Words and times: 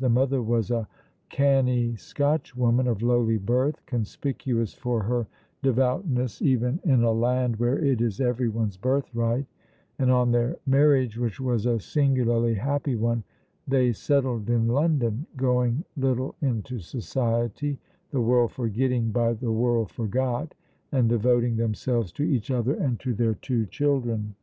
The 0.00 0.08
mother 0.08 0.40
was 0.42 0.70
a 0.70 0.88
canny 1.28 1.96
Scotchwoman 1.96 2.86
of 2.88 3.02
lowly 3.02 3.36
birth, 3.36 3.84
conspicuous 3.84 4.72
for 4.72 5.02
her 5.02 5.26
devoutness 5.62 6.40
even 6.40 6.80
in 6.82 7.02
a 7.02 7.12
land 7.12 7.56
where 7.56 7.78
it 7.78 8.00
is 8.00 8.18
everyone's 8.18 8.78
birthright, 8.78 9.44
and 9.98 10.10
on 10.10 10.30
their 10.32 10.56
marriage, 10.66 11.18
which 11.18 11.38
was 11.40 11.66
a 11.66 11.78
singularly 11.78 12.54
happy 12.54 12.96
one, 12.96 13.22
they 13.68 13.92
settled 13.92 14.48
in 14.48 14.66
London, 14.66 15.26
going 15.36 15.84
little 15.98 16.36
into 16.40 16.78
society, 16.78 17.78
the 18.12 18.20
world 18.22 18.50
forgetting, 18.50 19.10
by 19.12 19.34
the 19.34 19.52
world 19.52 19.90
forgot, 19.90 20.54
and 20.90 21.10
devoting 21.10 21.56
themselves 21.58 22.12
to 22.12 22.22
each 22.22 22.50
other 22.50 22.72
and 22.72 22.98
to 23.00 23.12
their 23.12 23.34
two 23.34 23.66
children. 23.66 24.34